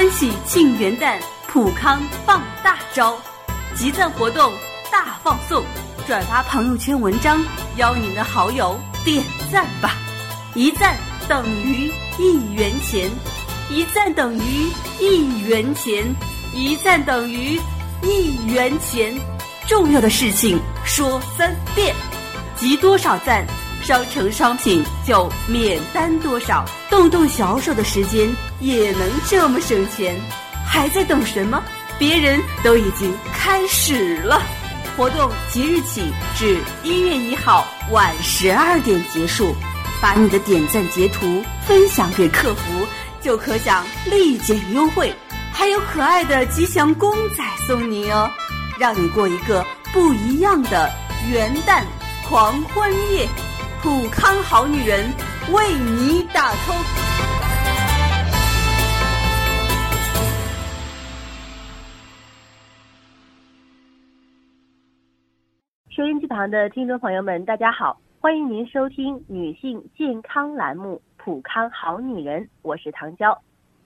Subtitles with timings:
[0.00, 3.18] 欢喜庆元旦，普康放大招，
[3.74, 4.50] 集赞活动
[4.90, 5.62] 大放送，
[6.06, 7.38] 转发朋友圈文章，
[7.76, 9.92] 邀您的好友点赞吧，
[10.54, 10.96] 一赞
[11.28, 13.10] 等于一元钱，
[13.68, 16.02] 一赞等于一元钱，
[16.54, 17.60] 一赞等于
[18.02, 19.14] 一元钱。
[19.68, 21.94] 重要的事情说三遍，
[22.56, 23.46] 集多少赞，
[23.90, 30.16] 商城商品就免单多少，动动小手的时间也能这么省钱，
[30.64, 31.60] 还在等什么？
[31.98, 34.40] 别人都已经开始了，
[34.96, 36.04] 活动即日起
[36.36, 39.56] 至一月一号晚十二点结束，
[40.00, 42.86] 把你的点赞截图分享给客服，
[43.20, 45.12] 就可享立减优惠，
[45.52, 48.30] 还有可爱的吉祥公仔送你哦。
[48.78, 50.88] 让你过一个不一样的
[51.28, 51.82] 元旦
[52.28, 53.28] 狂欢夜，
[53.82, 55.06] 普康好女人
[55.54, 56.84] 为你打 call。
[65.88, 73.40] 收音机旁的听众朋友们，大家好，欢迎您收听女性健康栏目《普康好女人》，我是唐娇。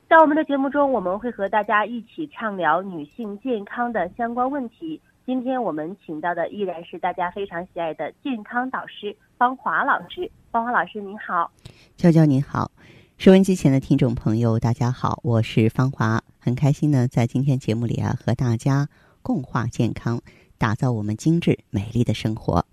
[0.09, 5.01] 在我们的节目中，我们会和大家一起畅聊女性健康的相关问题。
[5.27, 10.31] 今天我们请到的依然是大家非常喜爱的健康导师方华老师。
[10.51, 11.51] 方华老师您好，
[11.97, 12.71] 娇娇您好，
[13.17, 18.87] 收音机前的听众朋友大家好，我是方华，很开心呢，在今天节目里啊，和大家
[19.23, 20.21] 共话健康，
[20.59, 22.67] 打造我们精致美丽的生活。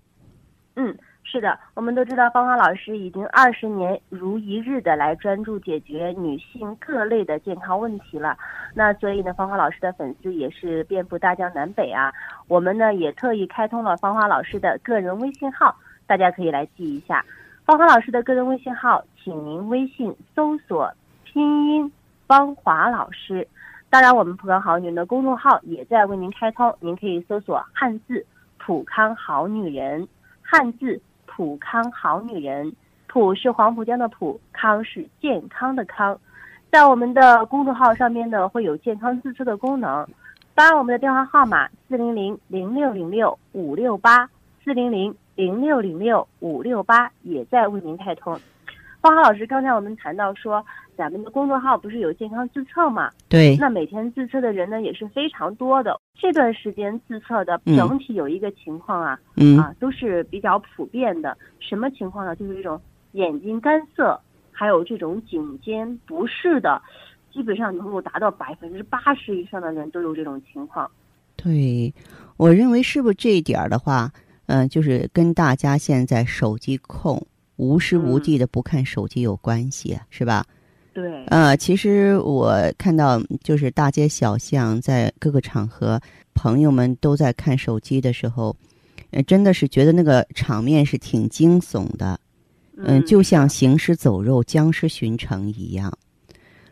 [0.76, 0.94] 嗯。
[1.32, 8.36] 是的，我们都知道芳华老师已经二十年如一日的来专注解决女性各类的健康问题了。
[8.74, 12.12] 那所以呢，芳华老师的粉丝也是遍布大江南北啊。
[12.48, 15.74] 我们呢也特意开通了芳华老师的个人微信号，
[16.06, 17.24] 大家可以来记一下。
[17.64, 20.92] 芳华老师的个人微信号，请您微信搜索
[21.24, 21.90] 拼音
[22.26, 23.48] 芳华老师。
[23.88, 28.26] 当然，我们普康好女人的公众号也在为您开通，您可以搜索汉字
[28.58, 30.06] 普康好女人，
[30.42, 31.00] 汉字。
[31.34, 32.70] 普康好女人，
[33.06, 36.18] 普是黄浦江的普，康是健康的康，
[36.70, 40.06] 在我们的公众号上面呢，会有健康自测的功能。
[40.54, 44.28] 当然，我们的电话号码四零零零六零六五六八，
[44.62, 48.38] 四零零零六零六五六八也在为您开通。
[49.00, 50.62] 方浩老师，刚才我们谈到说，
[50.96, 53.10] 咱们的公众号不是有健康自测嘛？
[53.28, 53.56] 对。
[53.56, 55.98] 那每天自测的人呢也是非常多的。
[56.14, 59.18] 这段时间自测的整体有一个情况啊，
[59.58, 61.36] 啊都是比较普遍的。
[61.58, 62.36] 什么情况呢？
[62.36, 62.80] 就是这种
[63.12, 64.20] 眼睛干涩，
[64.50, 66.80] 还有这种颈肩不适的，
[67.32, 70.90] 基本上能够达到百分之八十以上的人都有这种情况。
[71.36, 71.92] 对，
[72.36, 74.12] 我认为是不是这一点的话，
[74.46, 77.26] 嗯，就是跟大家现在手机控。
[77.56, 80.44] 无时无地的不看手机有关系，是吧？
[80.92, 81.24] 对。
[81.26, 86.00] 呃，其实我看到就是大街小巷，在各个场合，
[86.34, 88.54] 朋友们都在看手机的时候，
[89.10, 92.18] 呃，真的是觉得那个场面是挺惊悚的。
[92.76, 95.92] 嗯，就像行尸走肉、僵尸巡城一样。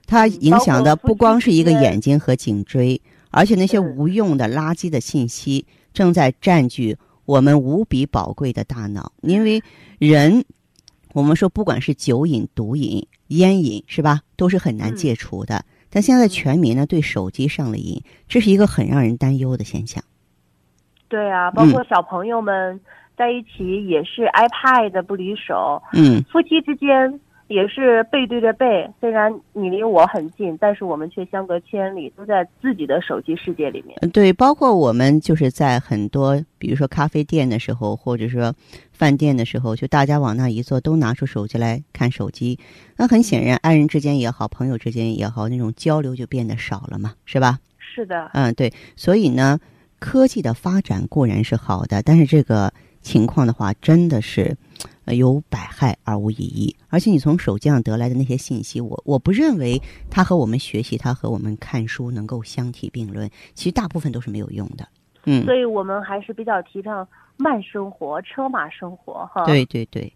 [0.06, 3.00] 它影响的不光是一个眼睛和颈椎，
[3.30, 9.62] 而且那些无用的垃圾的信息正在占据我们无比宝贵的大脑，因为
[9.98, 10.44] 人。
[11.12, 15.64] 我们说，不管是酒瘾、毒瘾、烟瘾，是吧，都是很难戒除的。
[15.90, 20.02] 但现在全民呢，对手机上了瘾，这是一个很让人担忧的现象。
[21.08, 22.80] 对啊，包括小朋友们
[23.16, 25.82] 在一起也是 iPad 不离手。
[25.92, 27.20] 嗯，夫妻之间。
[27.50, 33.98] 也是背对着背，虽然你离我很近，但是我们却相隔千里，都在自己的手机世界里面。
[34.12, 38.54] 对，包括我们就是在很多，比如说咖啡店的时候，或者说
[38.92, 42.56] 饭店的时候，就大家往那一坐，都拿出手机来看手机。
[42.96, 47.58] 那很显然，爱人之间也好，朋友之间也好，那种交流就变得少了嘛，是吧？
[47.80, 48.30] 是的。
[48.32, 48.72] 嗯，对。
[48.94, 49.58] 所以呢，
[49.98, 54.56] 科技的发展固然是好的，但是这个情况的话，真的是。
[55.06, 63.28] 有百害而无一益，而且你从手机上得来的那些信息，我我不认为它和我们学习、它和我们看书能够相提并论。
[63.54, 64.86] 其实大部分都是没有用的。
[65.24, 69.44] 嗯，所以我们还是比较提倡慢生活、车马生活，哈。
[69.46, 70.12] 对对对。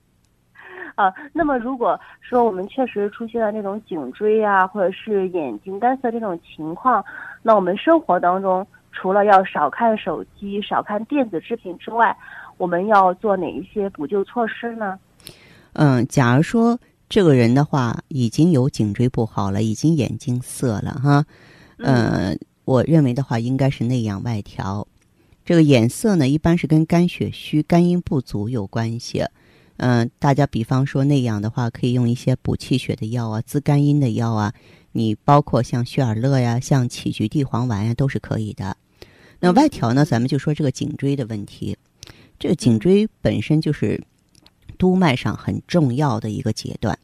[0.94, 7.04] 啊，那么如果说我们确实出现了那种颈椎啊，或者是眼睛干涩这种情况，
[7.42, 12.16] 那我们生活当中除了要少看手机、少看电子制品之外，
[12.56, 14.98] 我们要做哪一些补救措施呢？
[15.74, 16.78] 嗯，假如说
[17.08, 21.24] 这个人的话已经有颈椎不好了，已经眼睛涩了哈，
[21.78, 24.86] 嗯，我认为的话应该是内养外调。
[25.44, 29.24] 这个眼涩呢，一般是跟肝血虚、肝阴不足有关系。
[29.76, 34.54] 嗯，大家比方说内养的话，可以用一些补气血的药啊、滋肝阴的药啊，
[34.92, 38.76] 你包括像血尔乐呀、像杞菊地黄丸呀，都是可以的。
[39.40, 41.76] 那外调呢，咱们就说这个颈椎的问题。
[42.38, 44.02] 这个颈椎本身就是
[44.76, 46.98] 督脉上很重要的一个阶段，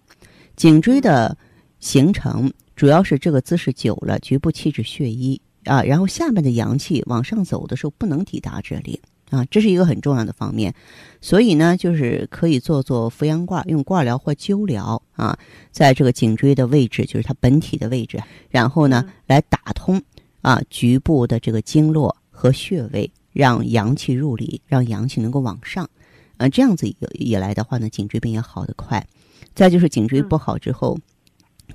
[0.56, 1.36] 颈椎的
[1.78, 9.00] 形成主要是这个姿势久了，局部气滞血瘀啊，然后下面的阳气往上走的时候不能抵达这里
[9.30, 10.74] 啊，这是一个很重要的方面。
[11.20, 15.38] 所以呢，就是可以做做扶阳卦，用卦疗或灸疗啊，
[15.70, 20.02] 在这个颈椎的位置，就是它本体的位置，然后呢来打通
[20.42, 23.10] 啊局部的这个经络和穴位。
[23.32, 25.88] 让阳气入里，让阳气能够往上，
[26.36, 29.06] 呃，这样子以来的话呢，颈椎病也好得快。
[29.54, 30.98] 再就是颈椎不好之后，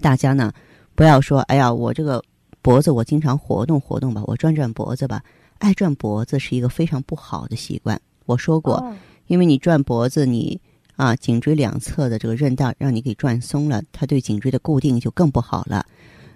[0.01, 0.51] 大家呢
[0.95, 2.23] 不要说，哎呀，我这个
[2.61, 5.23] 脖子我经常活动活动吧，我转转脖子吧。
[5.59, 7.99] 爱转脖子是一个非常不好的习惯。
[8.25, 8.93] 我说过，
[9.27, 10.59] 因为你转脖子，你
[10.95, 15.85] 啊颈椎两侧的这个韧带让你给转松了，它对颈椎的固定就更不好了。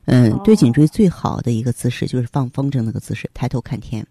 [0.05, 4.05] 嗯，对颈椎最好的一个姿势就是放风筝那个姿势，抬头看天。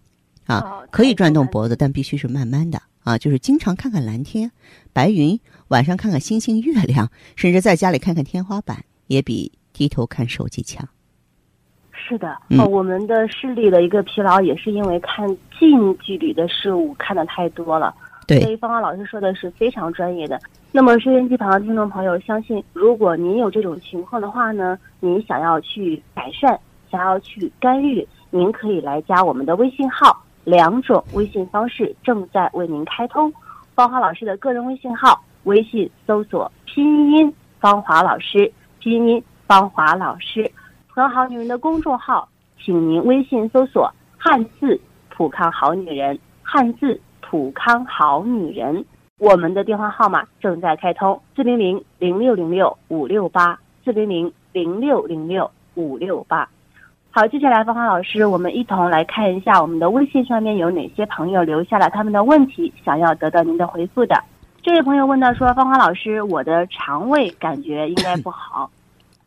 [0.48, 3.18] 啊，可以转动脖子，但必须是慢慢的啊。
[3.18, 4.50] 就是经常看看蓝天、
[4.92, 10.88] 白云，晚上看看星星、月亮，甚至在家里看看天花板，也比低头看手机强。
[11.92, 15.28] 是的，哦，我们的视力的一个疲劳，也是因为看
[15.58, 17.94] 近距离的事物看的太多了。
[18.26, 20.40] 对，所以芳芳老师说的是非常专业的。
[20.72, 26.58] 那么收音机旁的听众朋友，相信如果您有这种情况的话呢，您想要去改善，
[26.90, 30.24] 想要去干预，您可以来加我们的微信号。
[30.48, 33.30] 两种微信方式正在为您开通，
[33.74, 37.30] 芳华老师的个人微信号，微信搜索拼音
[37.60, 40.50] 芳华老师，拼音芳华老师，
[40.86, 42.26] 和好女人的公众号，
[42.58, 44.80] 请您微信搜索汉字
[45.10, 48.82] 普康好女人，汉字普康好女人，
[49.18, 56.48] 我们的电话号码正在开通，四零零零六零六五六八，四零零零六零六五六八。
[57.18, 64.22] 好，接下来芳芳老师，我们一同来看一下我们的微信上面有哪些朋友留下了他们的问题，想要得到您的回复的。
[64.62, 68.70] 这位朋友问到说：“芳芳老师，我的肠胃感觉应该不好，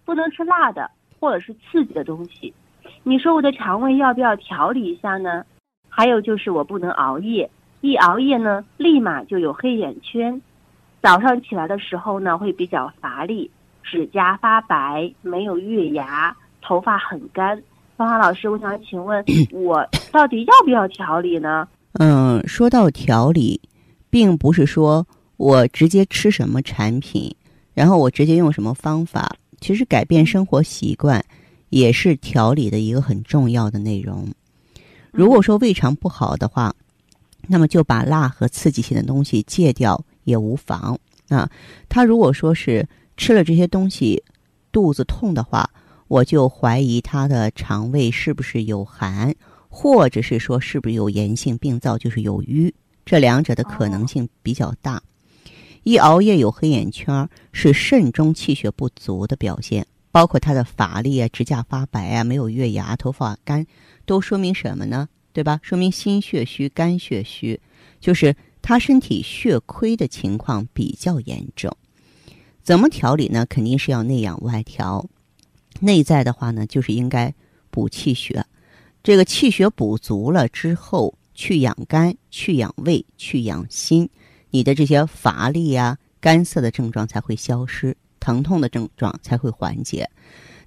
[0.06, 0.90] 不能吃辣的
[1.20, 2.54] 或者是刺激的东西，
[3.04, 5.44] 你说我的肠胃要不要调理一下呢？
[5.90, 7.50] 还有就是我不能熬夜，
[7.82, 10.42] 一熬夜呢，立马就有黑眼圈，
[11.02, 13.52] 早上起来的时候呢会比较乏力，
[13.84, 17.62] 指甲发白，没有月牙，头发很干。”
[18.02, 21.68] 芳华老师，我想请问， 我到底要不要调理呢？
[22.00, 23.62] 嗯，说到调理，
[24.10, 25.06] 并不是说
[25.38, 27.36] 我直接吃什么产品，
[27.76, 29.36] 然后我直接用什么方法。
[29.60, 31.24] 其实改变生活习惯
[31.70, 34.28] 也是调理的一个很重要的内容。
[35.12, 36.74] 如果说胃肠不好的话，
[37.48, 40.98] 那么就把辣和刺激性的东西戒掉也无妨
[41.30, 41.48] 啊。
[41.88, 42.84] 他如果说是
[43.16, 44.24] 吃了这些东西
[44.72, 45.70] 肚子痛的话。
[46.12, 49.34] 我就怀疑他的肠胃是不是有寒，
[49.70, 52.74] 或者是说是不是有炎性病灶，就是有瘀，
[53.06, 55.02] 这两者的可能性比较大。
[55.84, 63.66] 一熬夜有黑眼圈，是肾中气血不足的表现，包括他的乏力啊、指甲发白啊、没有月牙、头发干，
[64.06, 65.08] 都说明什么呢？
[65.32, 65.62] 对吧？
[65.64, 67.58] 说明心血虚、肝血虚，
[68.02, 71.72] 就是他身体血亏的情况比较严重。
[72.62, 73.46] 怎么调理呢？
[73.46, 75.08] 肯定是要内养外调。
[75.82, 77.34] 内在的话呢，就是应该
[77.70, 78.46] 补气血，
[79.04, 84.08] 这个气血补足了之后，去养肝、去养胃、去养心，
[84.52, 90.08] 你的这些乏力啊、干涩的症状才会消失，疼痛的症状才会缓解。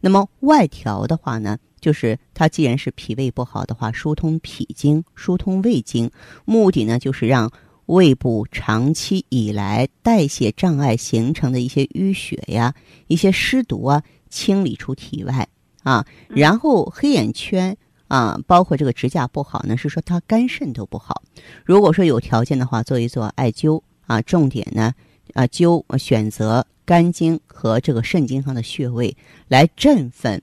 [0.00, 6.10] 那么外调的话呢，就是它既然是脾胃不好的话，疏通脾经、疏通胃经，
[6.44, 7.50] 目的呢就是让
[7.86, 12.74] 胃部长期以来代谢障碍形成的一些淤血呀、
[13.06, 14.02] 一些湿毒啊。
[14.30, 15.48] 清理出体外
[15.84, 17.76] 啊，然后黑眼圈
[18.08, 21.22] 啊，包括这个指甲不好呢，是说他肝肾都不好。
[21.64, 24.92] 如果说有条件的话，做一做艾灸啊，重点呢
[25.34, 30.42] 啊灸选择肝经和这个肾经上的穴位来振奋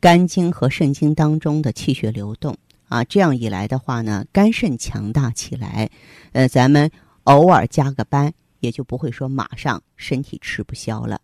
[0.00, 2.56] 肝经和肾经当中的气血流动
[2.92, 5.88] 啊，这样一来的话呢，肝肾强大起来，
[6.32, 6.90] 呃，咱们
[7.24, 8.30] 偶尔加个班，
[8.60, 11.18] 也就不会说马上身体吃不消了。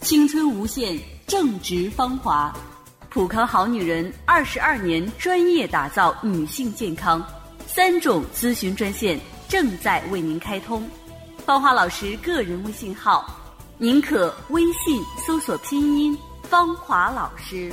[0.00, 0.96] 青春无限，
[1.26, 2.54] 正值芳华。
[3.10, 7.20] 普康好女人二十二年专业打造女性健康，
[7.66, 9.18] 三种咨询专线
[9.48, 10.88] 正在为您开通。
[11.44, 13.28] 芳华老师个人微信号，
[13.76, 16.16] 您可微信搜索拼音
[16.48, 17.72] “芳华老师”，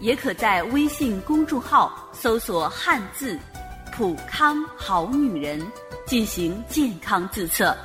[0.00, 3.38] 也可在微信公众号搜索汉字
[3.92, 5.60] “普康好女人”
[6.06, 7.76] 进行健康自测。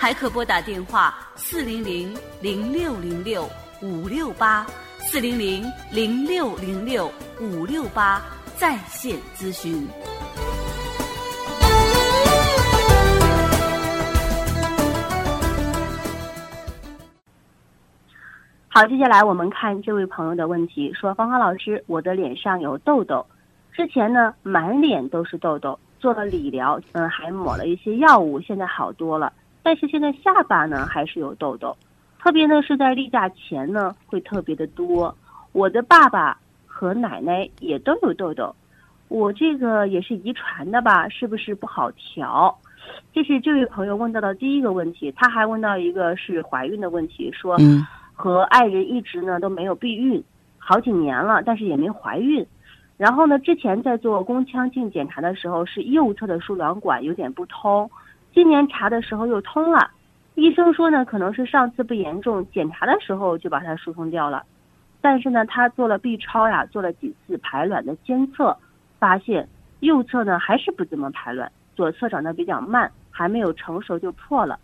[0.00, 3.46] 还可拨打电话四零零零六零六
[3.82, 4.66] 五六八
[4.98, 8.22] 四零零零六零六五六八
[8.56, 9.86] 在线咨询。
[18.72, 23.26] 好，接下来我们看这位朋友的问题，说芳芳老师，我的脸上有痘痘，
[23.72, 29.32] 之前呢满脸都是痘痘，做了理疗，嗯，还抹了一些药物，现在好多了，
[29.64, 31.76] 但是现在下巴呢还是有痘痘，
[32.20, 35.12] 特别呢是在例假前呢会特别的多。
[35.50, 38.54] 我的爸爸和奶奶也都有痘痘，
[39.08, 41.08] 我这个也是遗传的吧？
[41.08, 42.56] 是不是不好调？
[43.12, 47.56] 这是这位朋友问到的第一个问题，他还问到一个是怀孕的问题，说。
[47.58, 47.84] 嗯
[48.20, 50.22] 和爱人一直呢都没有避孕，
[50.58, 52.46] 好几年了，但是也没怀孕。
[52.98, 57.90] 然后呢，之前在做宫腔镜检查的时候，是右侧的输卵管有点不通，
[58.34, 59.90] 今年查的时候又通了。
[60.34, 64.44] 医生说呢，可能是上次不严重，检查的时候就把它疏通掉了。
[65.00, 68.54] 但是呢，他做了 B 超呀，做了几次排卵的监测，
[68.98, 69.48] 发现
[69.78, 74.58] 右侧呢还是不怎么排卵，左侧长得比较慢，还没有成熟就破了。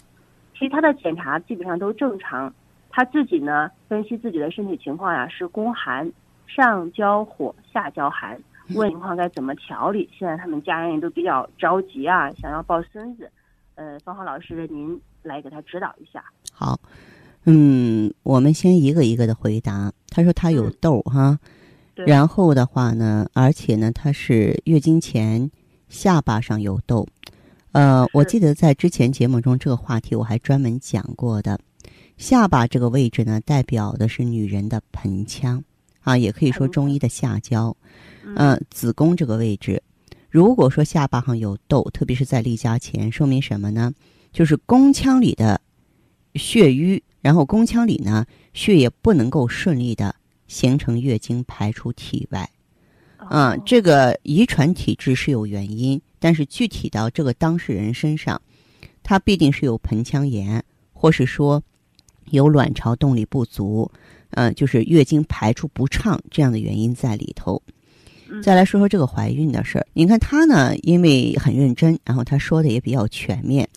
[0.54, 2.52] 其他的检查基本上都正常。
[2.96, 6.10] 他自己呢分析自己的身体情况呀，是宫寒，
[6.46, 10.08] 上焦火，下焦寒，问情况该怎么调理？
[10.18, 13.30] 现在他们家人也都比较着急啊，想要抱孙子。
[13.74, 16.24] 呃，芳芳老师，您来给他指导一下。
[16.50, 16.80] 好，
[17.44, 19.92] 嗯，我们先一个一个的回答。
[20.08, 21.38] 他说他有痘哈，
[21.96, 25.50] 然后的话呢，而且呢，他是月经前
[25.90, 27.06] 下巴上有痘。
[27.72, 31.60] 呃，我记得在之前节目中这个话题我还专门讲过的。
[32.16, 35.62] 下巴这个位置呢，代表的是女人的盆腔，
[36.00, 37.76] 啊，也可以说中医的下焦。
[38.36, 39.82] 嗯，子宫这个位置，
[40.30, 43.92] 如果说下巴上有痘，特别是在例假前，说明什么呢？
[44.32, 45.60] 就是宫腔里的
[46.34, 50.14] 血瘀，然后宫腔里呢血液不能够顺利的
[50.48, 52.48] 形成月经排出体外。
[53.30, 58.40] 嗯，这个遗传体质是有原因，但是具体到这个当事人身上，
[59.02, 61.62] 他必定是有盆腔炎，或是说。
[62.30, 63.90] 有卵巢动力不足，
[64.30, 67.60] 嗯，就是月经排出不畅这样的原因在里头。
[68.42, 73.68] 再来说说这个怀孕的事儿，你看她呢，因为很认真，然后她说的也比较全面。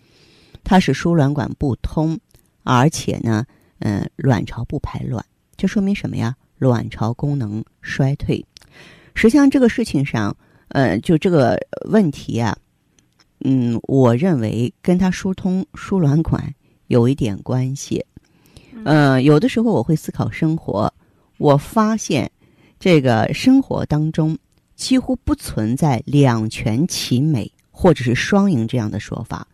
[0.64, 2.20] 她是输卵管不通，
[2.64, 3.46] 而且呢，
[3.80, 5.24] 嗯，卵巢不排卵，
[5.56, 6.36] 这说明什么呀？
[6.58, 8.44] 卵巢功能衰退。
[9.14, 10.36] 实际上这个事情上，
[10.70, 11.58] 呃，就这个
[11.90, 12.58] 问题啊，
[13.46, 16.54] 嗯，我认为跟她疏通输卵管
[16.88, 18.04] 有一点关系。
[18.86, 20.94] 嗯，有的时候我会思考生活，
[21.38, 22.30] 我发现
[22.80, 24.38] 这个生活当中
[24.76, 29.48] 几乎不存在两全其美或者是双赢这样的说法。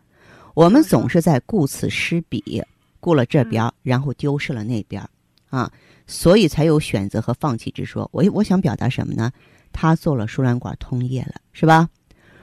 [0.54, 2.62] 我们总是在顾此失彼，
[3.00, 5.06] 顾了这边，然后丢失了那边，
[5.50, 5.70] 啊，
[6.06, 8.08] 所以才有选择和放弃之说。
[8.12, 9.30] 我我想表达什么呢？
[9.72, 11.88] 他做了输卵管通液了，是吧？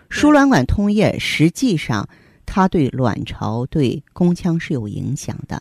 [0.09, 2.07] 输卵管通液实际上
[2.45, 5.59] 它对卵巢、对宫腔是有影响的。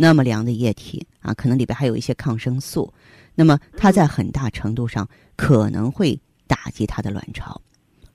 [0.00, 2.92] 那么凉的液体啊，可能里边还有一些抗生素，
[3.34, 7.60] 那么它在很大程度上可能会打击它的卵巢。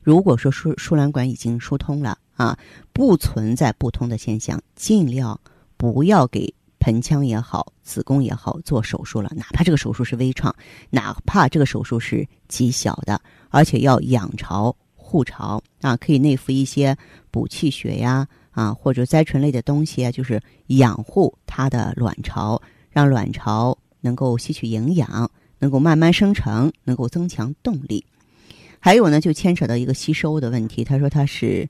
[0.02, 2.58] 如果说输输卵管已经疏通了啊，
[2.92, 5.40] 不存在不通的现象，尽量
[5.78, 10.54] 不要给盆腔也好、子宫也好做手术了，哪怕这个手术是微创，
[10.90, 16.98] 哪怕这个手术是极小的，而且要养巢护巢啊，可以内服一些
[17.30, 18.28] 补气血呀。
[18.56, 22.60] 啊或者甾醇类的东西啊，就是养护它的卵巢，
[22.90, 28.04] 让卵巢能够吸取营养，能够慢慢生成，能够增强动力。
[28.80, 30.84] 还有呢，就牵扯到一个吸收的问题。
[30.84, 31.68] 他说他是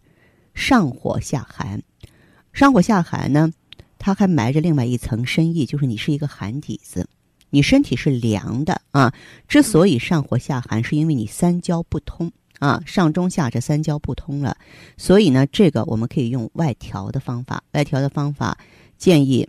[0.54, 1.82] 上火下寒，
[2.54, 3.52] 上火下寒呢，
[3.98, 7.08] 它还埋着另外一层深意，就是你是一个寒底子，
[7.50, 9.14] 你身体是凉的啊。
[9.48, 12.32] 之所以上火下寒，是因为你三焦不通。
[12.60, 14.58] 啊，上中下这三焦不通了，
[14.98, 17.64] 所以呢，这个我们可以用外调的方法。
[17.72, 18.58] 外调的方法
[18.98, 19.48] 建议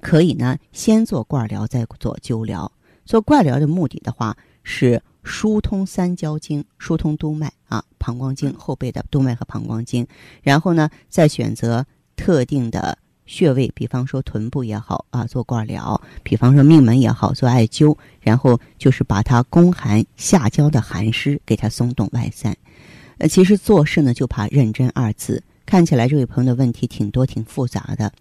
[0.00, 2.70] 可以呢，先做罐疗，再做灸疗。
[3.04, 10.06] 做罐疗的目的的话是疏通三焦经，疏通督脉啊，膀胱经后背的督脉和膀胱经。
[10.42, 11.86] 然后呢，再选择
[12.16, 12.98] 特定的。
[13.32, 17.96] 穴位，比方说臀部也好啊，做罐疗；比方说命门也好，做艾灸。
[18.20, 22.54] 然后就是把它宫寒下焦的寒湿给它松动外散。
[23.16, 25.42] 呃，其实做事呢就怕认真二字。
[25.64, 28.12] 看起来这位朋友的问题挺多、挺复杂的，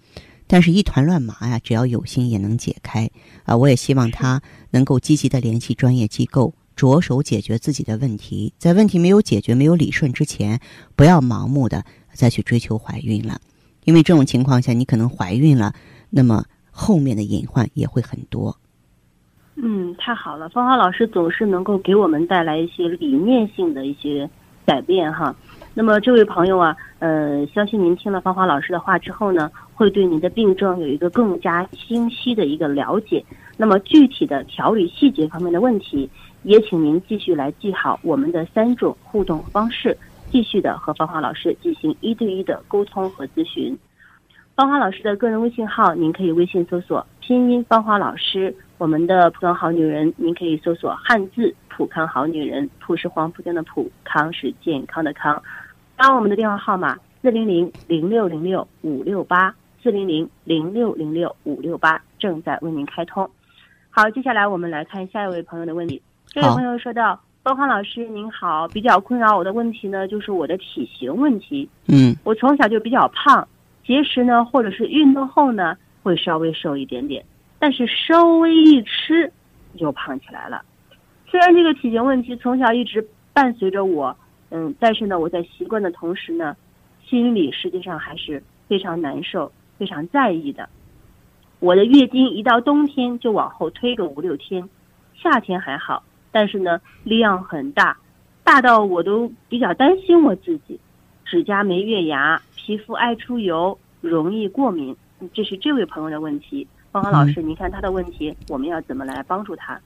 [0.48, 3.12] 但是一团乱麻呀，只要有心也能解开
[3.44, 3.58] 啊。
[3.58, 8.54] 我也希望他能够积极的联系专业机构，着手解决自己的问题。
[8.58, 10.60] 在问题没有解决、没有理顺之前，
[10.96, 13.42] 不要盲目的再去追求怀孕了。
[13.84, 15.74] 因为这种情况下，你可能怀孕了，
[16.10, 18.56] 那么后面的隐患也会很多。
[19.56, 24.30] 嗯，太好了，芳华老师总是能够给我们带来一些理念性的一些
[24.66, 25.36] 改变哈。
[25.74, 33.24] 那么这位朋友啊，呃，相信您听了芳华老师的话之后呢，会对您的病症有一个更加清晰的一个了解。
[33.58, 36.10] 那么具体的调理细节方面的问题，
[36.44, 39.96] 也请您继续来记好我们的三种互动方式，
[40.32, 43.78] 继续的和芳华老师进行一对一的沟通和咨询。
[44.56, 48.56] 芳华老师的个人微信号，您可以微信搜索拼音芳华老师。
[48.78, 55.42] 我们的普康好女人，您可以搜索汉字普康好女人，普是黄浦江的普，康是健康的康。
[55.96, 63.30] 当我们的电话号码四零零零六零六五六八四零零零六零六五六八正在为您开通。
[63.90, 66.02] 好，接下来我们来看下一位朋友的问题。
[66.28, 71.68] 这位朋友说到：“芳华老师您好，比较困扰我的问题呢，就是我的体型问题。
[71.88, 73.48] 嗯，我从小就比较胖，
[73.84, 77.26] 节食呢，或者是运动后呢，会稍微瘦一点点。”
[77.58, 79.32] 但是稍微一吃，
[79.76, 80.64] 就胖起来了。
[81.28, 84.16] 虽然这个体型问题从小一直伴随着我，
[84.52, 86.56] 嗯，但是呢，我在习惯的同时呢，
[87.04, 90.70] 心里实际上还是非常难受、非常在意的。
[91.60, 94.70] 我的月经一到冬天就往后推个五六天，
[95.16, 97.98] 夏天还好，但是呢，量很大，
[98.44, 100.80] 大到我都比较担心我自己。
[101.26, 104.96] 指甲没月牙，皮肤爱出油，容易过敏，
[105.34, 106.68] 这是这位朋友的问题。
[106.92, 109.80] 芳芳老师，您看他的问题，我们要怎么来帮助他？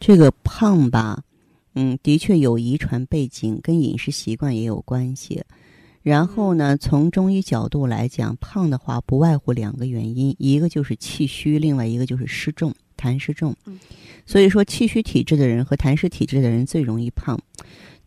[0.00, 1.22] 这个胖吧，
[1.74, 5.44] 嗯，的确有遗传背景，跟饮食习惯也有关系。
[6.02, 13.56] 然后呢，从中医角度来讲，胖的话不外乎两个原因，一个就是气虚，另外一个就是湿重，痰湿重。
[14.26, 17.40] 所以说，气虚体质的人和痰湿体质的人最容易胖。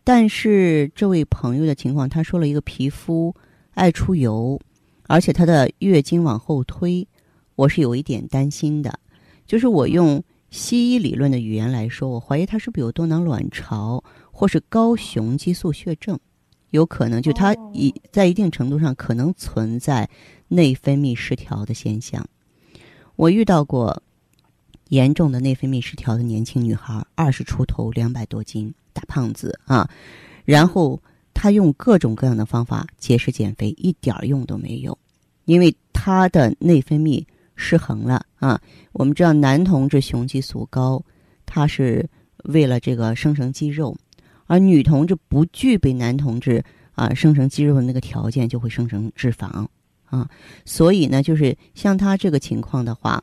[0.04, 3.34] 但是这位朋友的情况，他说了一个皮肤
[3.74, 4.60] 爱出油，
[5.08, 7.08] 而且他的月经往后推。
[7.54, 8.98] 我是有一点担心的，
[9.46, 16.18] 就是我用西医理论的语言来说，我怀疑他是不是有多囊卵巢或是高雄激素血症，
[16.70, 20.08] 有可能就他一在一定程度上可能存在
[20.48, 22.26] 内分泌失调的现象。
[23.16, 24.02] 我遇到过
[24.92, 29.88] 严重的内分泌失调的年轻女孩，二十出头，两百多斤，大胖子啊，
[30.44, 31.02] 然后
[31.32, 34.98] 她用各种各样的方法节食减肥，一点用都没有，
[35.46, 37.24] 因为她的内分泌。
[37.54, 38.60] 失衡了啊！
[38.92, 41.00] 我们知道男同志雄激素高，
[41.46, 42.08] 它是
[42.44, 43.96] 为了这个生成肌肉，
[44.46, 49.66] 而女同志不具备男同志啊生成肌肉的那个条件，就会生成脂肪
[50.06, 50.28] 啊。
[50.64, 53.22] 所以呢，就是像他这个情况的话，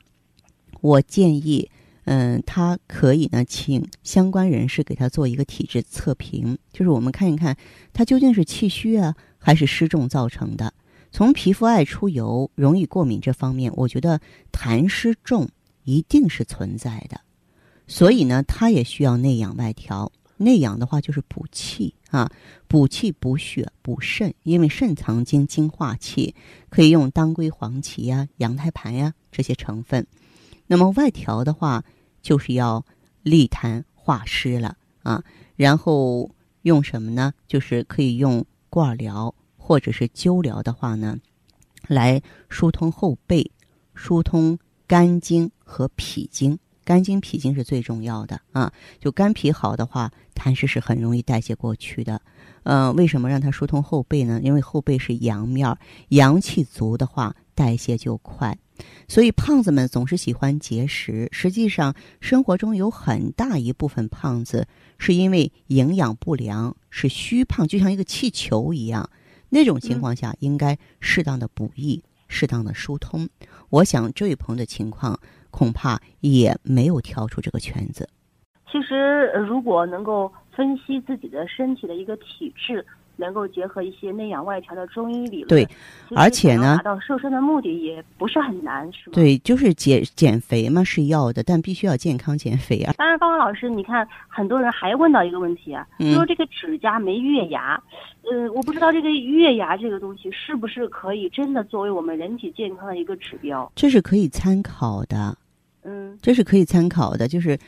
[0.81, 1.69] 我建议，
[2.05, 7.55] 嗯，他可以呢，请相关人士给他做一个体质测评，就是我们看一看
[7.93, 10.73] 他究竟是气虚啊，还是湿重造成的。
[11.11, 15.49] 从皮肤爱出油、容易过敏这方面，我觉得痰湿重
[15.83, 17.21] 一定是存在的，
[17.87, 20.11] 所以呢，它也需要内养外调。
[20.41, 22.31] 内养的话就是补气啊，
[22.69, 26.33] 补气补血补肾，因为肾藏精，精化气，
[26.69, 30.07] 可以用当归、黄芪呀、羊胎盘呀这些成分。
[30.69, 31.84] 那么外调的话，
[32.21, 32.86] 就是要
[33.23, 35.21] 利痰化湿了啊。
[35.58, 37.34] 然后用什么呢？
[37.47, 39.36] 就是可以用罐疗。
[39.62, 41.15] 或者是灸疗的话呢，
[41.88, 43.51] 来疏通后背、
[43.93, 46.58] 疏通肝经和脾经。
[46.84, 48.73] 肝经、脾经是最重要的啊！
[48.99, 52.19] 就肝脾好的话，痰湿是很容易代谢过去的。
[52.63, 54.41] 嗯，为什么让它疏通后背呢？
[54.43, 55.77] 因为后背是阳面，
[56.08, 58.58] 阳气足的话，代谢就快。
[59.07, 69.09] 所以胖子们总是喜欢节食，实际上生活中有很大一部分胖子是因为营养不良，是虚胖，就像一个气球一样。
[69.49, 73.27] 那种情况下，应该适当的补益，适当的疏通。
[73.69, 78.07] 我想这位朋友的情况恐怕也没有跳出这个圈子。
[78.71, 82.85] 其实，如果能够分析自己的身体的一个体质。
[83.19, 85.67] 能够结合一些内养外调的中医理论，对，
[86.15, 89.13] 而且呢，达到瘦身的目的也不是很难，是吗？
[89.13, 92.93] 对，就是减减肥嘛是要的，但必须要健康减肥啊。
[92.97, 97.82] 当然，方方老师，你看很多人还问到一个问题啊，说这个指甲没月牙，
[98.23, 103.69] 呃，我不知道这个月牙这个东西是不是可以真的作为我们人体健康的一个指标？
[103.75, 105.38] 这是可以参考的，
[105.84, 107.60] 嗯，这是可以参考的，就是。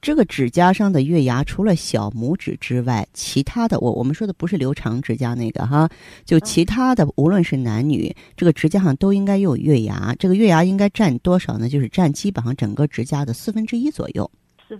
[0.00, 5.88] 这个指甲上的月牙，除了小拇指之外，其他的我我们说的不是留长指甲那个哈，
[6.24, 10.14] 就其他的，无论是男女，这个指甲上都应该有月牙。
[10.18, 11.68] 这个月牙应该占多少呢？
[11.68, 14.30] 就是占基本上整个指甲的四分之一左右。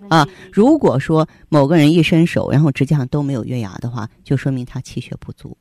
[0.09, 5.57] 啊，如果说某个人一伸手，然后指甲上都没有月牙的话，就说明他气血不足。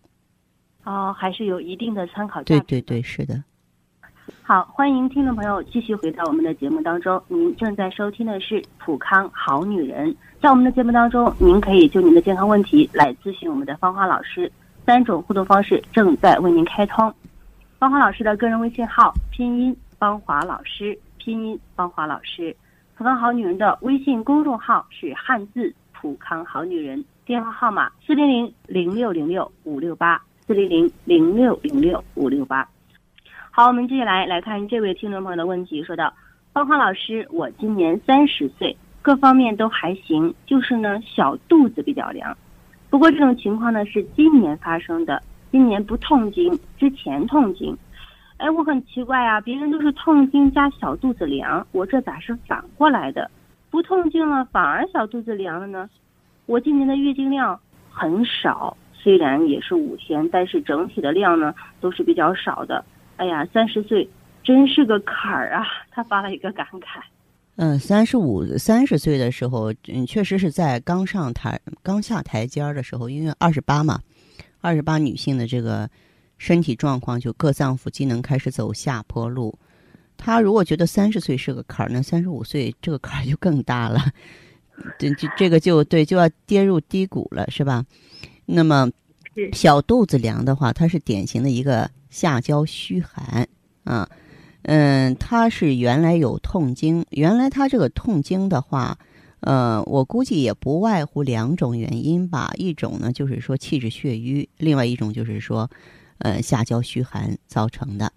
[0.83, 2.61] 哦，还是有一定的参考价值。
[2.67, 3.43] 对对对，是的。
[4.47, 7.21] 好，欢迎听众朋友继续回到我们的节目当中。
[7.27, 10.09] 您正在收听的是《普康好女人》。
[10.41, 14.49] 在我们的节目当中，您可以就您的健康问题来咨询我们的芳华老师。
[14.85, 17.13] 三种互动方式正在为您开通。
[17.77, 22.55] 芳华老师的个人微信号：拼音芳华老师，拼音芳华老师。
[22.95, 27.03] 普康好女人的微信公众号是汉字普康好女人。
[27.25, 32.65] 电话号码：四零零零六零六五六八，四零零零六零六五六八。
[33.59, 36.13] 好，我们接下来来看这位听众朋友的问题，说道：
[36.53, 42.37] 芳华老师，我今年三十岁，各方面都还行，就是呢小肚子比较凉。
[42.91, 47.75] 不过这种情况呢是今年发生的，今年不痛经，之前痛经。
[48.37, 53.31] 哎，我很奇怪啊，别人都是痛经加小肚子凉，我这咋是反过来的？
[53.71, 55.89] 不痛经了，反而小肚子凉了呢？
[56.45, 62.85] 我今年的月经量很少，虽然也是五天，但是整体的量呢都是比较少的。
[63.17, 64.07] 哎呀，三十岁
[64.43, 65.63] 真是个坎儿啊！
[65.91, 67.01] 他发了一个感慨。
[67.57, 73.99] 嗯，三十五、三十岁的时候，嗯，确实是在刚上台、刚下台阶儿的时候，因为二十八嘛，
[74.61, 75.89] 二十八女性的这个
[76.37, 79.57] 身体状况就各脏腑机能开始走下坡路。
[80.15, 83.99] 他如果觉得三十岁是个坎儿，那三十五岁这个坎儿就更大了，
[84.99, 87.83] 这这这个就对，就要跌入低谷了，是吧？
[88.45, 88.89] 那么
[89.53, 91.89] 小肚子凉的话，它是典型的一个。
[92.09, 93.47] 下焦虚寒
[93.83, 94.09] 啊，
[94.63, 98.97] 嗯，它是原来有痛经，原来它这个痛经的话，
[99.41, 105.69] 呃，我估计也不外乎两种原因吧，一种呢就是说气滞血瘀，另外一种就是说，
[106.19, 108.11] 呃，下焦虚寒造成的。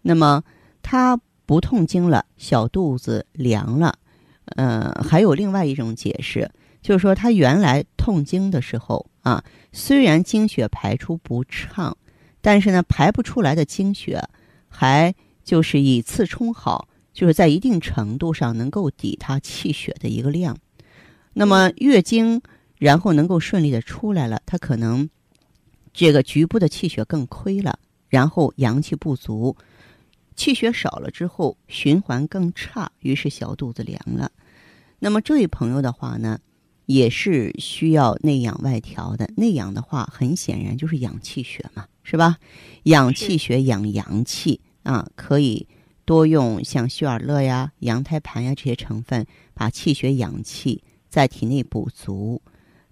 [0.00, 0.42] 那么
[0.80, 3.98] 它不痛经了，小肚子凉了，
[4.44, 6.48] 呃，还有另外一种解释，
[6.80, 11.94] 就是说它原来痛经的时候啊，虽然经血排出不畅。
[12.46, 14.22] 但是呢，排不出来的经血，
[14.68, 20.54] 还就是以次充好，就是在一定程度上能够抵他气血的一个量。
[21.32, 22.42] 那么月经
[22.76, 25.08] 然后能够顺利的出来了，他可能
[25.94, 27.78] 这个局部的气血更亏了，
[28.10, 29.56] 然后阳气不足，
[30.36, 34.30] 气血少了之后循环更差，于是小肚子凉了。
[34.98, 36.38] 那么这位朋友的话呢？
[36.86, 39.28] 也是需要内养外调的。
[39.36, 42.38] 内养的话，很显然就是养气血嘛，是吧？
[42.84, 45.66] 养气血、养阳气啊，可以
[46.04, 52.42] 多用像血尔乐呀、羊胎盘呀这些成分，把气血养气在体内补足。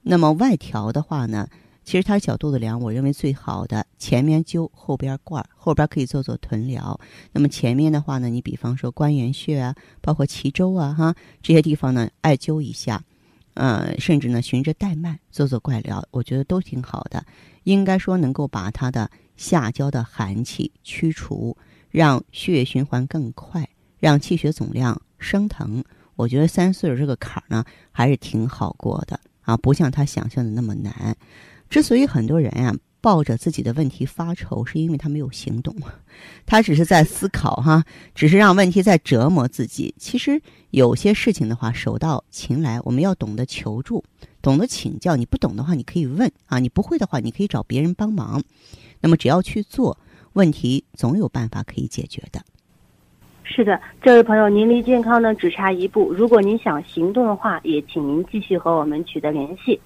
[0.02, 1.46] 那么外调的话呢，
[1.84, 6.98] 其实他小肚子凉，我认为最好的前面灸，后边灌，后边可以做做臀疗。
[7.32, 13.04] 那么前面的话呢，你比方说关元穴啊，包括脐周啊，哈这些地方呢，艾灸一下。
[13.54, 17.24] 呃，甚至呢，循着带脉做做怪疗，我觉得都挺好的。
[17.64, 21.56] 应该说能够把他的下焦的寒气驱除，
[21.90, 25.84] 让血液循环更快，让气血总量升腾。
[26.16, 31.16] 我觉得三岁这个坎儿呢，还是挺好过的啊，不像他想象的那么难。
[31.68, 32.74] 之所以很多人呀。
[33.02, 35.74] 抱着自己的问题发愁，是因为他没有行动，
[36.46, 37.84] 他只是在思考哈，
[38.14, 39.94] 只是让问题在折磨自己。
[39.98, 44.04] 其实有些事情的话，手到擒来，我们要懂得求助，
[44.40, 45.16] 懂得请教。
[45.16, 48.40] 你不懂的话，你可以问啊；你不会的话，你可以找别人帮忙。
[49.00, 49.98] 那么只要去做，
[50.34, 52.40] 问题总有办法可以解决的。
[53.44, 56.12] 是的，这位朋友，您离健康呢只差一步。
[56.12, 59.78] 如果您想行动的话，也请您继续和我们取得联系。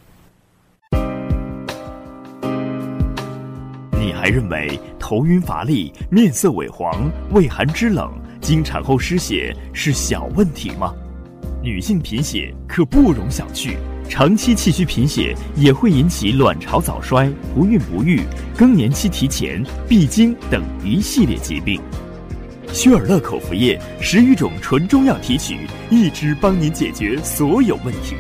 [4.06, 8.08] 你还认为头晕乏力、面色萎黄、畏寒肢冷、
[8.40, 10.94] 经产后失血是小问题吗？
[11.60, 13.76] 女性贫血可不容小觑，
[14.08, 18.22] 长期气虚贫血也会引起卵巢早衰、不孕不育、
[18.56, 21.80] 更年期提前、闭经等一系列疾病。
[22.72, 28.14] 薛尔乐口服液十余种纯中药提取，一支帮您解决所有问题。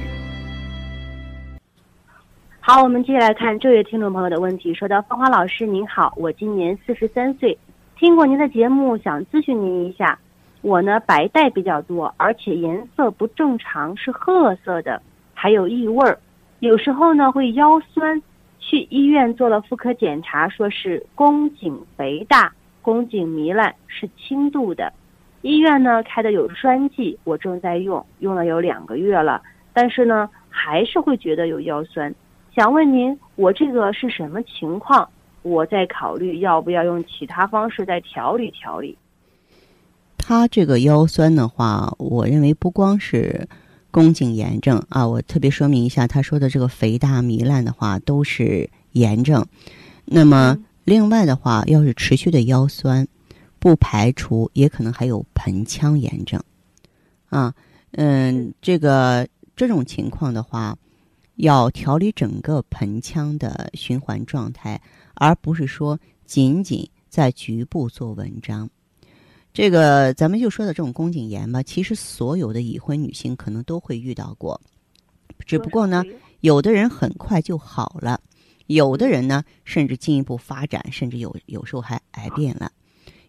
[2.68, 7.56] 好，我们接下来看这位听众朋友的问题，说到芳华老师您好，我今年四十三岁，
[7.96, 10.18] 听过您的节目，想咨询您一下，
[10.62, 15.00] 我呢白带比较多，而且颜色不正常，是褐色的，
[15.32, 16.18] 还有异味儿，
[16.58, 18.20] 有时候呢会腰酸，
[18.58, 22.52] 去医院做了妇科检查，说是宫颈肥大，
[22.82, 24.92] 宫颈糜烂，是轻度的，
[25.42, 29.40] 医院呢开的有栓剂，我正在用，用了有两个月了，
[29.72, 32.12] 但是呢还是会觉得有腰酸。
[32.56, 35.06] 想问您，我这个是什么情况？
[35.42, 38.96] 我在考虑要不要用其他方式再调理调理。
[40.16, 43.46] 他这个腰酸的话，我认为不光是
[43.90, 49.44] 宫颈炎症啊，我特别说明一下，他说的这个肥大糜烂的话都是炎症。
[50.06, 53.06] 那么另外的话，要是持续的腰酸，
[53.58, 56.42] 不排除也可能还有盆腔炎症。
[57.28, 57.52] 啊，
[57.92, 60.74] 嗯，这个这种情况的话，
[61.36, 64.80] 要调理整个盆腔的循环状态，
[65.14, 68.68] 而不是说仅仅在局部做文章。
[69.52, 74.60] 这个咱们就说的这种宫颈炎吧，其实所有的已婚女性可能都会遇到过，
[75.46, 76.04] 只不过呢，
[76.40, 78.20] 有的人很快就好了，
[78.66, 82.70] 有的人呢甚至进一步发展，甚至有有时候还癌变了。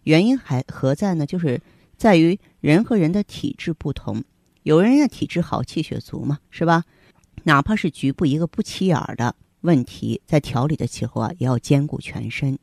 [0.02, 1.24] 原因还何在呢？
[1.24, 1.60] 就是
[1.96, 4.22] 在于人和人的体质不同，
[4.62, 6.84] 有人的体质好，气血足嘛，是吧？
[7.44, 12.58] 哪怕是局部一个不起眼的问题，在调理的时候啊，也要兼顾全身。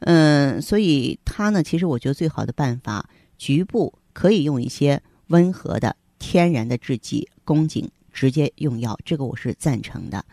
[0.00, 10.24] 嗯，所以他呢，其实我觉得最好的办法，局部可以用一些温和的天然的制剂，宫颈直接用药，这个我是赞成的。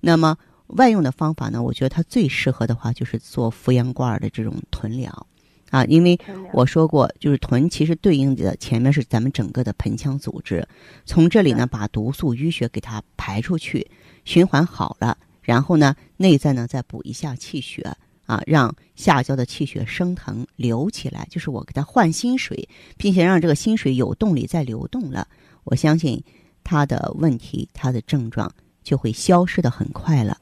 [0.00, 0.36] 那么
[0.68, 5.26] 外用的方法呢，我觉得它最适合的话就是做扶阳罐的这种臀疗
[5.74, 6.16] 啊，因为
[6.52, 10.64] 我说过，就是臀其实对应的前面是咱们整个的盆腔组织，
[11.04, 13.84] 从这里呢把毒素淤血给它排出去，
[14.24, 17.82] 循环好了，然后呢内在呢再补一下气血。
[18.26, 25.28] 啊，让下焦的气血升腾流起来，就是我给它换新水，并且让这个新水有动力再流动了。
[25.64, 26.22] 我相信
[26.62, 28.50] 他的问题，他的症状
[28.82, 30.38] 就会消失的很快了。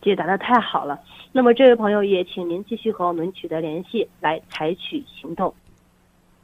[0.00, 0.98] 解答的太好了，
[1.32, 5.52] 那么这位朋友也请您继续和我们取得联系，来采取行动。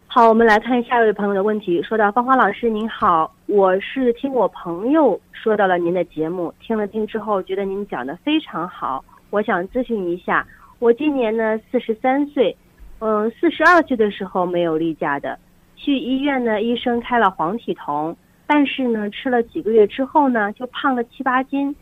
[0.07, 1.83] 好，我们来看下一位朋友的问题。
[1.83, 10.47] 说到芳华老师您好，我是听我朋友说到了您的节目，听了听之后觉得您讲的非常好，我想咨询一下。
[10.79, 12.57] 我今年呢四十三岁，
[13.01, 15.37] 嗯，四十二岁的时候没有例假的，
[15.75, 18.15] 去医院呢，医生开了黄体酮，
[18.47, 21.75] 但是呢，吃了几个月之后呢，就胖了七八斤，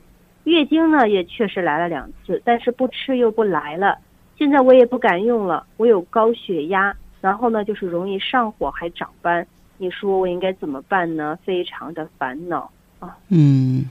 [0.44, 3.98] 月经呢也确实来了两次，但是不吃又不来了，
[4.36, 9.46] 现在我也不敢用了，我有高血压，然后呢就是容易上火还长斑，
[9.78, 11.38] 你说我应该怎么办呢？
[11.44, 13.16] 非常的烦恼啊。
[13.28, 13.84] 嗯。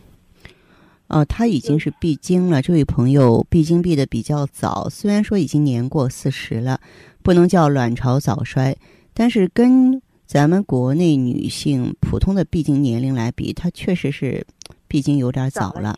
[1.07, 2.61] 哦，他已经是闭经了。
[2.61, 6.79] 这位朋友闭经闭的比较早，虽然说已经年过四十了，
[7.21, 8.77] 不能叫卵巢早衰，
[9.13, 14.45] 但是跟咱们国内女性普通的闭经年龄来比，她确实是
[14.87, 15.97] 闭经有点早了。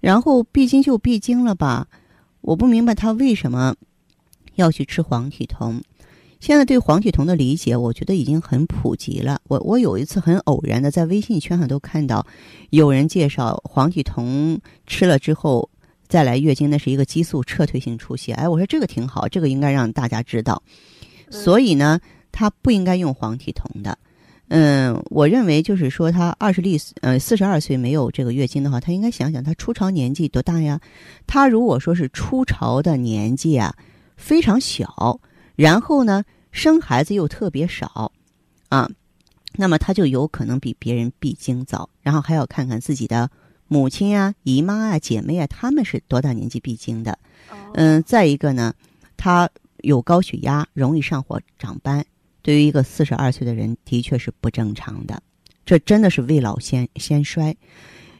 [0.00, 1.86] 然后闭经就闭经了吧，
[2.40, 3.74] 我不明白他为什么
[4.54, 5.80] 要去吃黄体酮。
[6.38, 9.40] 现在对黄体酮的理解，我觉得已经很普及了。
[9.48, 12.24] 我我有一次很偶然的在微信圈上都看到，
[12.70, 15.68] 有人介绍黄体酮吃了之后
[16.06, 18.34] 再来月经，那是一个激素撤退性出血。
[18.34, 20.62] 哎，我说这个挺好，这个应该让大家知道。
[21.30, 21.98] 所以呢，
[22.30, 23.98] 他不应该用黄体酮的。
[24.48, 30.80] 嗯，我认为就是说，她二十历呃四十二岁没有这个月经的话，她应该想想她初潮年纪多大呀？
[31.26, 33.74] 她如果说是初潮的年纪啊
[34.16, 35.20] 非常小，
[35.56, 36.24] 然后呢？
[36.52, 38.10] 生孩子又特别少，
[38.70, 38.88] 啊，
[39.56, 43.28] 那么她就有可能比别人闭经早，然后还要看看自己的
[43.68, 47.18] 母亲啊、姨妈啊、姐妹啊，她们是多大年纪闭经的？
[47.74, 48.72] 嗯，再一个呢，
[49.18, 49.50] 她
[49.82, 52.02] 有高血压，容易上火长斑，
[52.46, 55.20] 对于一个四十二岁的人，的确是不正常的。
[55.64, 57.56] 这真的是未老先先衰，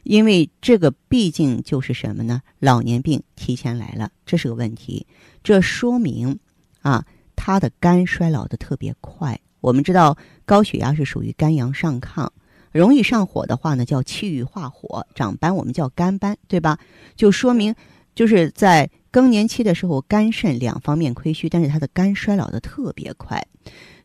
[0.03, 2.41] 因为这个毕竟就是什么呢？
[2.59, 5.07] 老年病提前来了，这是个问题。
[5.41, 6.37] 这说明
[6.81, 7.05] 啊。
[7.39, 9.39] 他的肝衰老的特别快。
[9.61, 12.27] 我们知道高血压是属于肝阳上亢，
[12.71, 16.79] 容易上火的话呢，叫气郁化火，长斑我们叫肝斑，对吧？
[17.15, 17.75] 就说明
[18.15, 23.45] 就是在更年期的时候，肝肾两方面亏虚，但是他的肝衰老的特别快。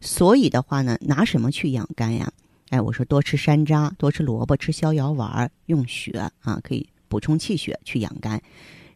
[0.03, 2.31] 所以的话呢，拿什么去养肝呀？
[2.71, 8.43] 哎，我说多吃山楂，多吃萝卜，吃逍遥丸，用血啊，可以补充气血去养肝。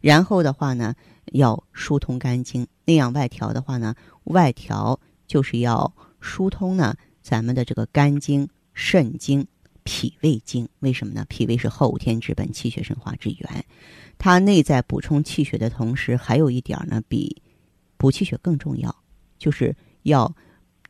[0.00, 0.94] 然后的话呢，
[1.32, 3.94] 要疏通肝经，那样外调的话呢。
[4.24, 9.46] 外调就是要疏通呢，咱们的这个肝经、肾经、
[9.84, 10.68] 脾胃经。
[10.80, 11.24] 为什么呢？
[11.28, 13.64] 脾胃是后天之本，气血生化之源。
[14.18, 17.40] 它内在补充气血的同时，还有一点呢，比
[17.96, 18.92] 补气血更重要，
[19.38, 20.34] 就是要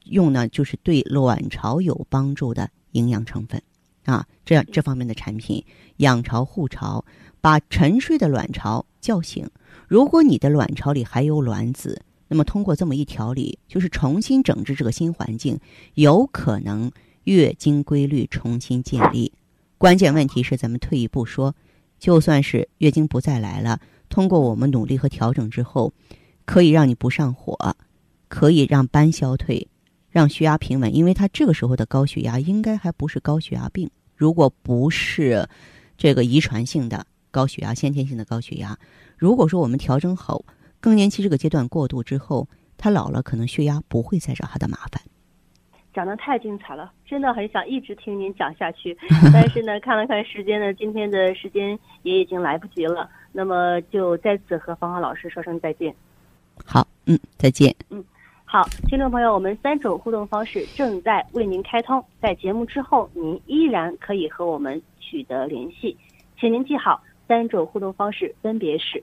[0.06, 3.62] 用呢，就是对卵巢有帮助的营养成分
[4.04, 4.26] 啊。
[4.44, 5.64] 这样这方面的产品，
[5.98, 7.04] 养巢护巢，
[7.40, 9.48] 把沉睡的卵巢叫醒。
[9.86, 12.02] 如果你的卵巢里还有卵子。
[12.28, 15.60] 那么通过这么一调理，就是重新整治这个新环境，
[15.94, 16.90] 有可能
[17.22, 19.32] 月经规律重新建立。
[19.78, 21.54] 关键问题是，咱们退一步说，
[22.00, 25.92] 就算是月经不再来了，通过我们努力和调整之后，
[26.44, 27.76] 可以让你不上火，
[28.26, 29.68] 可以让斑消退，
[30.16, 30.94] 让血压平稳。
[30.94, 35.46] 因为他这个时候的高血压应该还不是高血压病，如果不是
[35.98, 38.78] 这个遗传性的高血压、先天性的高血压，
[39.18, 40.42] 如果说我们调整好。
[40.80, 42.48] 更年期这个阶段过渡之后，
[42.78, 45.02] 他老了可能血压不会再找他的麻烦。
[45.92, 48.96] 讲的太精彩了，真的很想一直听您讲下去。
[49.32, 53.10] 但是呢， 看了看时间呢，今天的时间也已经来不及了。
[53.32, 55.94] 那么就再次和芳芳老师说声再见。
[56.64, 57.74] 好，嗯，再见。
[57.90, 58.04] 嗯，
[58.48, 65.96] 好，听众朋友，我们三种互动方式正在为您开通，在节目之后，您依然可以和我们取得联系，
[66.38, 69.02] 请您记好，三种互动方式分别是：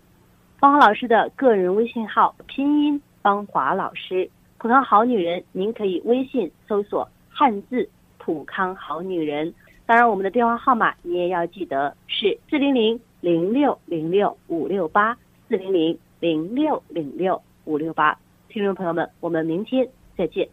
[0.60, 4.30] 芳华老师的个人微信号拼音芳华老师。
[4.58, 9.54] 普康好女人，您可以微信搜索汉字“普康好女人”。
[9.86, 15.18] 当然，我们的电话号码你也要记得是四零零零六零六五六八
[15.50, 18.18] 四零零零六零六五六八。
[18.54, 20.48] 听众朋友们，我们明天再见。